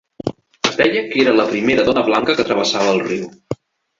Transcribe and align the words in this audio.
Es 0.69 0.77
deia 0.79 1.03
que 1.11 1.19
era 1.23 1.35
la 1.35 1.43
primera 1.51 1.85
dona 1.89 2.03
blanca 2.09 2.37
que 2.39 2.45
travessava 2.47 2.95
el 2.97 3.03
riu. 3.11 3.29